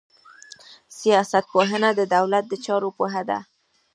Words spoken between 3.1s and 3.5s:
ده.